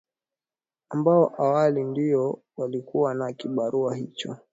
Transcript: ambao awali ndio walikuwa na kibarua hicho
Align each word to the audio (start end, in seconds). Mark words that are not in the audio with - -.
ambao 0.89 1.33
awali 1.41 1.83
ndio 1.83 2.41
walikuwa 2.57 3.13
na 3.13 3.33
kibarua 3.33 3.95
hicho 3.95 4.37